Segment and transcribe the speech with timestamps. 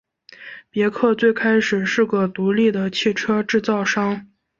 [0.71, 4.25] 别克最开始是个独立的汽车制造商。